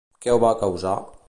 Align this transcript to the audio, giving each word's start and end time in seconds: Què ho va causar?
Què 0.25 0.31
ho 0.35 0.39
va 0.45 0.53
causar? 0.63 0.95